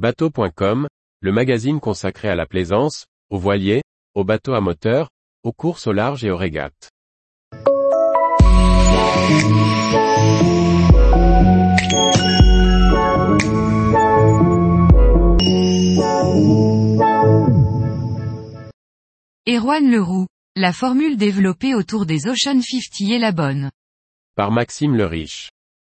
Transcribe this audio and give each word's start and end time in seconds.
Bateau.com, 0.00 0.88
le 1.20 1.30
magazine 1.30 1.78
consacré 1.78 2.30
à 2.30 2.34
la 2.34 2.46
plaisance, 2.46 3.04
aux 3.28 3.36
voiliers, 3.36 3.82
aux 4.14 4.24
bateaux 4.24 4.54
à 4.54 4.62
moteur, 4.62 5.10
aux 5.42 5.52
courses 5.52 5.86
au 5.86 5.92
large 5.92 6.24
et 6.24 6.30
aux 6.30 6.38
régates. 6.38 6.88
Erwan 19.46 19.90
Leroux, 19.90 20.26
la 20.56 20.72
formule 20.72 21.18
développée 21.18 21.74
autour 21.74 22.06
des 22.06 22.26
Ocean 22.26 22.62
50 22.62 23.10
est 23.10 23.18
la 23.18 23.32
bonne. 23.32 23.70
Par 24.34 24.50
Maxime 24.50 24.96
le 24.96 25.04
Riche. 25.04 25.50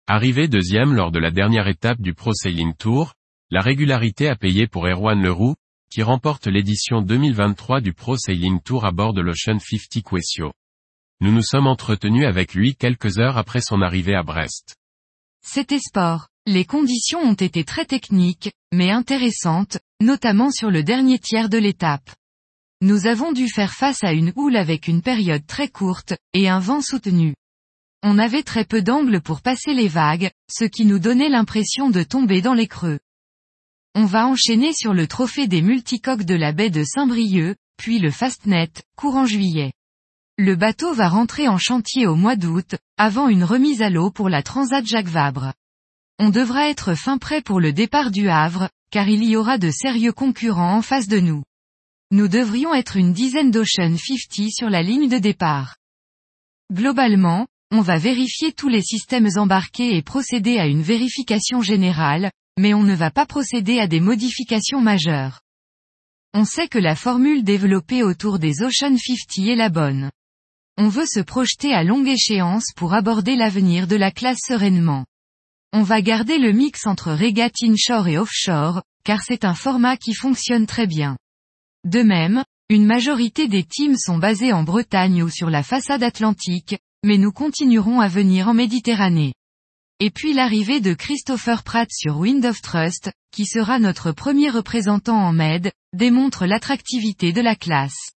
Arrivé 0.07 0.47
deuxième 0.47 0.93
lors 0.93 1.11
de 1.11 1.19
la 1.19 1.31
dernière 1.31 1.67
étape 1.67 1.99
du 1.99 2.13
Pro 2.13 2.31
Sailing 2.33 2.73
Tour, 2.73 3.11
la 3.49 3.61
régularité 3.61 4.27
a 4.27 4.35
payé 4.35 4.67
pour 4.67 4.87
Erwan 4.87 5.21
Leroux, 5.21 5.55
qui 5.89 6.03
remporte 6.03 6.47
l'édition 6.47 7.01
2023 7.01 7.79
du 7.79 7.93
Pro 7.93 8.17
Sailing 8.17 8.59
Tour 8.61 8.85
à 8.85 8.91
bord 8.91 9.13
de 9.13 9.21
l'Ocean 9.21 9.57
50 9.57 10.03
Quessio. 10.03 10.51
Nous 11.21 11.31
nous 11.31 11.43
sommes 11.43 11.67
entretenus 11.67 12.27
avec 12.27 12.53
lui 12.53 12.75
quelques 12.75 13.19
heures 13.19 13.37
après 13.37 13.61
son 13.61 13.81
arrivée 13.81 14.15
à 14.15 14.23
Brest. 14.23 14.75
C'était 15.41 15.79
sport. 15.79 16.27
Les 16.45 16.65
conditions 16.65 17.19
ont 17.19 17.35
été 17.35 17.63
très 17.63 17.85
techniques, 17.85 18.51
mais 18.73 18.91
intéressantes, 18.91 19.79
notamment 20.01 20.51
sur 20.51 20.69
le 20.69 20.83
dernier 20.83 21.17
tiers 21.17 21.47
de 21.47 21.57
l'étape. 21.57 22.09
Nous 22.81 23.07
avons 23.07 23.31
dû 23.31 23.47
faire 23.47 23.73
face 23.73 24.03
à 24.03 24.11
une 24.11 24.33
houle 24.35 24.57
avec 24.57 24.89
une 24.89 25.01
période 25.01 25.45
très 25.47 25.69
courte, 25.69 26.15
et 26.33 26.49
un 26.49 26.59
vent 26.59 26.81
soutenu. 26.81 27.33
On 28.03 28.19
avait 28.19 28.43
très 28.43 28.65
peu 28.65 28.81
d'angle 28.81 29.21
pour 29.21 29.41
passer 29.41 29.73
les 29.73 29.87
vagues, 29.87 30.31
ce 30.51 30.65
qui 30.65 30.85
nous 30.85 30.99
donnait 30.99 31.29
l'impression 31.29 31.89
de 31.89 32.03
tomber 32.03 32.41
dans 32.41 32.53
les 32.53 32.67
creux. 32.67 32.99
On 33.99 34.05
va 34.05 34.27
enchaîner 34.27 34.73
sur 34.73 34.93
le 34.93 35.07
trophée 35.07 35.47
des 35.47 35.63
multicoques 35.63 36.21
de 36.21 36.35
la 36.35 36.51
baie 36.51 36.69
de 36.69 36.83
Saint-Brieuc, 36.83 37.55
puis 37.77 37.97
le 37.97 38.11
Fastnet, 38.11 38.69
courant 38.95 39.25
juillet. 39.25 39.73
Le 40.37 40.55
bateau 40.55 40.93
va 40.93 41.09
rentrer 41.09 41.47
en 41.47 41.57
chantier 41.57 42.05
au 42.05 42.15
mois 42.15 42.35
d'août, 42.35 42.75
avant 42.99 43.27
une 43.27 43.43
remise 43.43 43.81
à 43.81 43.89
l'eau 43.89 44.11
pour 44.11 44.29
la 44.29 44.43
Transat 44.43 44.85
Jacques 44.85 45.07
Vabre. 45.07 45.51
On 46.19 46.29
devra 46.29 46.69
être 46.69 46.93
fin 46.93 47.17
prêt 47.17 47.41
pour 47.41 47.59
le 47.59 47.73
départ 47.73 48.11
du 48.11 48.29
Havre, 48.29 48.69
car 48.91 49.09
il 49.09 49.23
y 49.23 49.35
aura 49.35 49.57
de 49.57 49.71
sérieux 49.71 50.13
concurrents 50.13 50.75
en 50.75 50.83
face 50.83 51.07
de 51.07 51.19
nous. 51.19 51.41
Nous 52.11 52.27
devrions 52.27 52.75
être 52.75 52.97
une 52.97 53.13
dizaine 53.13 53.49
d'Ocean 53.49 53.97
50 53.97 54.51
sur 54.51 54.69
la 54.69 54.83
ligne 54.83 55.09
de 55.09 55.17
départ. 55.17 55.75
Globalement, 56.71 57.47
on 57.71 57.81
va 57.81 57.97
vérifier 57.97 58.51
tous 58.51 58.69
les 58.69 58.83
systèmes 58.83 59.29
embarqués 59.37 59.97
et 59.97 60.03
procéder 60.03 60.59
à 60.59 60.67
une 60.67 60.83
vérification 60.83 61.63
générale, 61.63 62.29
mais 62.57 62.73
on 62.73 62.83
ne 62.83 62.95
va 62.95 63.11
pas 63.11 63.25
procéder 63.25 63.79
à 63.79 63.87
des 63.87 63.99
modifications 63.99 64.81
majeures. 64.81 65.41
On 66.33 66.45
sait 66.45 66.67
que 66.67 66.79
la 66.79 66.95
formule 66.95 67.43
développée 67.43 68.03
autour 68.03 68.39
des 68.39 68.61
Ocean 68.61 68.97
50 68.97 69.47
est 69.47 69.55
la 69.55 69.69
bonne. 69.69 70.11
On 70.77 70.89
veut 70.89 71.05
se 71.07 71.19
projeter 71.19 71.73
à 71.73 71.83
longue 71.83 72.07
échéance 72.07 72.67
pour 72.75 72.93
aborder 72.93 73.35
l'avenir 73.35 73.87
de 73.87 73.95
la 73.95 74.11
classe 74.11 74.41
sereinement. 74.45 75.05
On 75.73 75.83
va 75.83 76.01
garder 76.01 76.37
le 76.37 76.51
mix 76.51 76.85
entre 76.85 77.11
régate 77.11 77.63
inshore 77.63 78.07
et 78.07 78.17
offshore, 78.17 78.83
car 79.03 79.21
c'est 79.23 79.45
un 79.45 79.55
format 79.55 79.97
qui 79.97 80.13
fonctionne 80.13 80.67
très 80.67 80.87
bien. 80.87 81.17
De 81.83 82.01
même, 82.01 82.43
une 82.69 82.85
majorité 82.85 83.47
des 83.47 83.63
teams 83.63 83.97
sont 83.97 84.17
basés 84.17 84.53
en 84.53 84.63
Bretagne 84.63 85.23
ou 85.23 85.29
sur 85.29 85.49
la 85.49 85.63
façade 85.63 86.03
atlantique, 86.03 86.77
mais 87.03 87.17
nous 87.17 87.31
continuerons 87.31 87.99
à 87.99 88.07
venir 88.07 88.47
en 88.49 88.53
Méditerranée. 88.53 89.33
Et 89.99 90.11
puis 90.11 90.33
l'arrivée 90.33 90.79
de 90.79 90.93
Christopher 90.93 91.63
Pratt 91.63 91.89
sur 91.91 92.17
Wind 92.17 92.45
of 92.45 92.61
Trust, 92.61 93.11
qui 93.31 93.47
sera 93.47 93.79
notre 93.79 94.11
premier 94.11 94.51
représentant 94.51 95.17
en 95.17 95.33
Med, 95.33 95.71
démontre 95.93 96.45
l'attractivité 96.45 97.33
de 97.33 97.41
la 97.41 97.55
classe. 97.55 98.11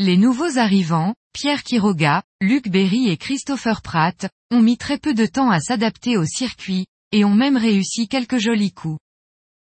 Les 0.00 0.16
nouveaux 0.16 0.58
arrivants, 0.58 1.14
Pierre 1.32 1.62
Quiroga, 1.62 2.24
Luc 2.40 2.68
Berry 2.68 3.08
et 3.08 3.16
Christopher 3.16 3.82
Pratt, 3.82 4.28
ont 4.50 4.62
mis 4.62 4.78
très 4.78 4.98
peu 4.98 5.14
de 5.14 5.26
temps 5.26 5.50
à 5.50 5.60
s'adapter 5.60 6.16
au 6.16 6.24
circuit, 6.24 6.86
et 7.12 7.24
ont 7.24 7.34
même 7.34 7.56
réussi 7.56 8.08
quelques 8.08 8.38
jolis 8.38 8.72
coups. 8.72 8.98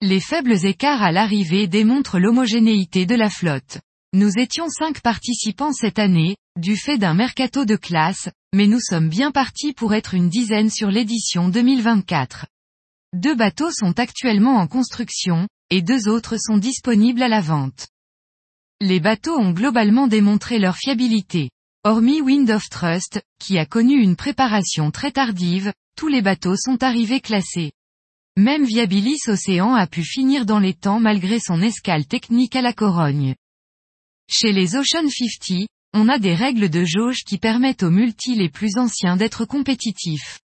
Les 0.01 0.21
faibles 0.21 0.65
écarts 0.65 1.01
à 1.01 1.11
l'arrivée 1.11 1.67
démontrent 1.67 2.19
l'homogénéité 2.19 3.05
de 3.05 3.15
la 3.15 3.29
flotte. 3.29 3.79
Nous 4.13 4.31
étions 4.37 4.69
cinq 4.69 5.01
participants 5.01 5.73
cette 5.73 5.99
année, 5.99 6.37
du 6.57 6.75
fait 6.75 6.97
d'un 6.97 7.13
mercato 7.13 7.65
de 7.65 7.75
classe, 7.75 8.29
mais 8.53 8.67
nous 8.67 8.79
sommes 8.79 9.09
bien 9.09 9.31
partis 9.31 9.73
pour 9.73 9.93
être 9.93 10.13
une 10.13 10.29
dizaine 10.29 10.69
sur 10.69 10.89
l'édition 10.89 11.49
2024. 11.49 12.47
Deux 13.13 13.35
bateaux 13.35 13.71
sont 13.71 13.99
actuellement 13.99 14.57
en 14.57 14.67
construction, 14.67 15.47
et 15.69 15.81
deux 15.81 16.07
autres 16.07 16.37
sont 16.37 16.57
disponibles 16.57 17.23
à 17.23 17.27
la 17.27 17.41
vente. 17.41 17.87
Les 18.81 18.99
bateaux 18.99 19.37
ont 19.37 19.51
globalement 19.51 20.07
démontré 20.07 20.59
leur 20.59 20.77
fiabilité. 20.77 21.49
Hormis 21.83 22.21
Wind 22.21 22.49
of 22.51 22.69
Trust, 22.69 23.21
qui 23.39 23.57
a 23.57 23.65
connu 23.65 24.01
une 24.01 24.15
préparation 24.15 24.91
très 24.91 25.11
tardive, 25.11 25.71
tous 25.95 26.07
les 26.07 26.21
bateaux 26.21 26.55
sont 26.55 26.83
arrivés 26.83 27.21
classés. 27.21 27.71
Même 28.35 28.65
Viabilis 28.65 29.21
Océan 29.27 29.73
a 29.73 29.87
pu 29.87 30.03
finir 30.03 30.45
dans 30.45 30.59
les 30.59 30.73
temps 30.73 30.99
malgré 30.99 31.39
son 31.39 31.61
escale 31.61 32.05
technique 32.05 32.55
à 32.55 32.61
la 32.61 32.73
Corogne. 32.73 33.35
Chez 34.29 34.51
les 34.51 34.75
Ocean 34.75 35.07
50, 35.09 35.67
on 35.99 36.09
a 36.09 36.19
des 36.19 36.35
règles 36.35 36.69
de 36.69 36.85
jauge 36.85 37.23
qui 37.25 37.39
permettent 37.39 37.81
aux 37.81 37.89
multis 37.89 38.35
les 38.35 38.49
plus 38.49 38.77
anciens 38.77 39.17
d'être 39.17 39.45
compétitifs. 39.45 40.39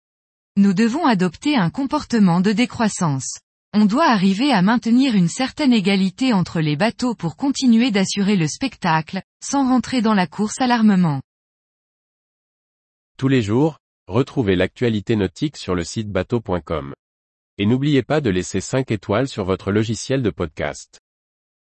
Nous 0.58 0.74
devons 0.74 1.08
adopter 1.08 1.56
un 1.56 1.72
comportement 1.72 2.40
de 2.40 2.52
décroissance. 2.52 3.40
On 3.74 3.86
doit 3.86 4.06
arriver 4.06 4.52
à 4.52 4.62
maintenir 4.62 5.16
une 5.16 5.28
certaine 5.28 5.74
égalité 5.74 6.34
entre 6.34 6.60
les 6.60 6.76
bateaux 6.76 7.16
pour 7.16 7.36
continuer 7.36 7.90
d'assurer 7.90 8.36
le 8.36 8.48
spectacle, 8.48 9.24
sans 9.44 9.68
rentrer 9.68 10.04
dans 10.04 10.14
la 10.14 10.28
course 10.28 10.62
à 10.62 10.68
l'armement. 10.68 11.20
Tous 13.18 13.28
les 13.28 13.42
jours, 13.42 13.80
retrouvez 14.08 14.56
l'actualité 14.56 15.16
nautique 15.16 15.58
sur 15.58 15.74
le 15.74 15.84
site 15.84 16.12
bateau.com. 16.12 16.94
Et 17.58 17.66
n'oubliez 17.66 18.04
pas 18.04 18.22
de 18.22 18.30
laisser 18.30 18.62
5 18.62 18.92
étoiles 18.92 19.28
sur 19.28 19.46
votre 19.46 19.72
logiciel 19.72 20.22
de 20.22 20.30
podcast. 20.30 21.00